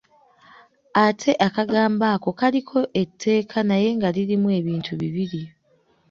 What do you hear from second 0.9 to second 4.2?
Ate akagambo ako kaliko etteeka naye nga